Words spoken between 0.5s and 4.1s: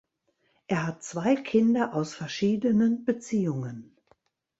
Er hat zwei Kinder aus verschiedenen Beziehungen.